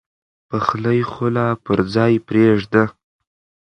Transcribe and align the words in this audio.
پخلی 0.49 1.01
خو 1.11 1.25
لا 1.35 1.47
پر 1.63 1.79
ځای 1.93 2.13
پرېږده. 2.27 2.83